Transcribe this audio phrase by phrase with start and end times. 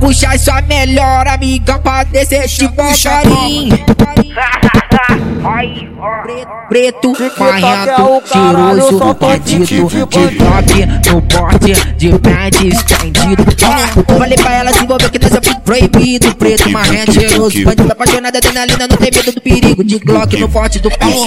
[0.00, 3.78] puxa sua melhor amiga pra descer devagarinho.
[6.68, 9.66] Preto, marrento, cheiroso, bandido.
[9.66, 13.44] De top, no porte, de pente estendido
[14.18, 16.34] Falei pra ela se envolver que nós é proibido.
[16.36, 19.84] Preto, marrento, cheiroso, bandido apaixonado Adrenalina, não tem medo do perigo.
[19.84, 21.26] De Glock no forte do pau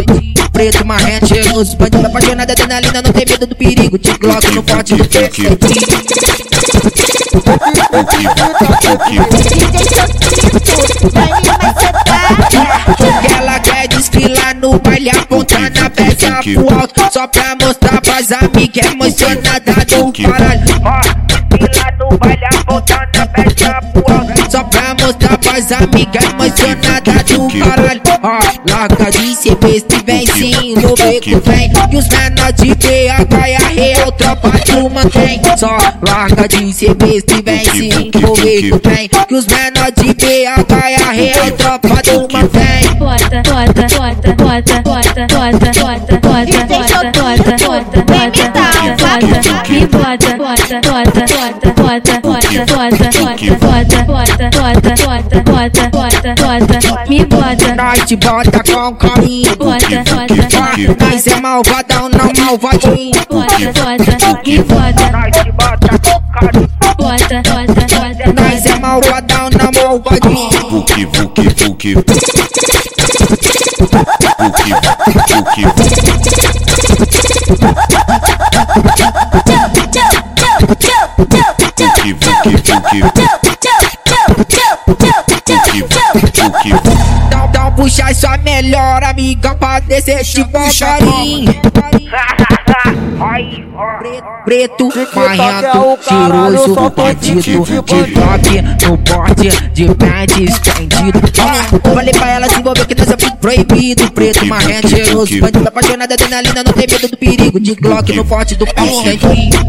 [0.00, 3.98] estendido Preto, marrento, cheiroso, bandido apaixonado Adrenalina, não tem medo do perigo.
[3.98, 5.58] De Glock no forte do estendido
[13.38, 18.86] ela quer desfilar no baile apontando a peça pro alto Só pra mostrar pras amigas
[18.92, 20.82] emocionada do caralho.
[20.84, 27.12] Ó, desfilar no baile apontando a peça pro alto Só pra mostrar pras amigas emocionada
[27.24, 28.38] do caralho Ó,
[28.70, 33.48] larga de ser besta e vem sim, no beco vem E os menor de BH
[33.48, 38.34] e a real tropa tu mantém Só larga de ser besta e vem sim, no
[38.34, 42.66] beco vem Que os menor de BH e a real tropa tu mantém
[42.98, 45.80] bota, bota, bota, bota, bota, bota, bota,
[46.20, 47.15] bota, bota,
[57.08, 63.72] me bota, Nós te bota com carinho bota, bota, Nós é malvadão, não malvadinho bota,
[63.72, 69.70] bota, me bota, Nós te bota com carinho bota, bota, bota, Nós é malvadão, não
[69.82, 71.94] malvadinho Vuki, vuki, vuki.
[71.94, 71.94] Vuki,
[74.38, 74.76] vuki.
[75.28, 76.15] Vuki,
[82.96, 83.26] Então,
[87.48, 91.54] então puxa sua melhor amiga pra descer devagarinho
[94.44, 101.20] Preto, marrento, cheiroso, bandido De top, no porte, de pente estendido
[101.94, 106.64] Falei pra ela se envolver que nós é proibido Preto, marrento, cheiroso, bandido apaixonado Adrenalina,
[106.64, 109.66] não tem medo do perigo De Glock no forte do pau estendido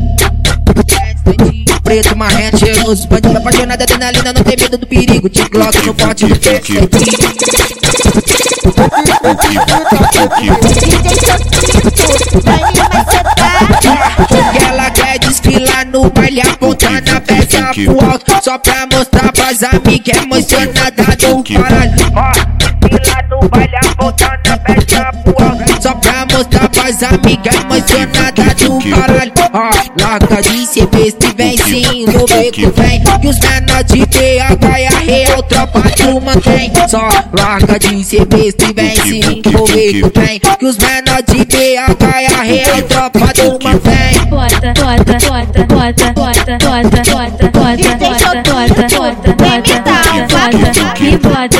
[1.87, 5.29] Preto, marrento, cheiroso, bandido apaixonado Adrenalina, não tem medo do perigo.
[5.29, 6.89] De Glock no forte do estendido
[14.67, 20.17] ela quer desfilar no baile apontando a peça pro alto Só pra mostrar pras amigas
[20.23, 22.56] emocionada do caralho
[26.97, 29.69] pras amigas emocionada do caralho Ó,
[30.01, 34.79] larga de ser besta e vem sim, no beco vem Que os menor de BH
[34.79, 39.65] e a real tropa tu mantém Só larga de ser besta e vem sim, no
[39.65, 43.97] beco vem Que os menor de BH e a real tropa tu mantém
[44.29, 48.17] bota, bota, bota, bota, bota, bota, bota, bota, bota, bota, bota, bota, me bota, bota,
[48.17, 51.56] bota, bota, bota, bota, bota, bota, bota, bota, bota, bota, bota,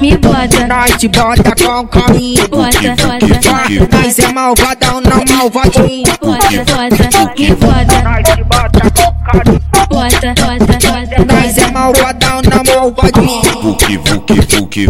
[0.00, 6.48] me bota, Nós te bota com carinho bota, bota, Nós é malvadão, não malvadinho bota,
[6.48, 12.74] bota, me bota, Nós te bota com carinho bota, bota, bota, Nós é malvadão, não
[12.74, 14.86] malvadinho Vuki, vuki, vuki.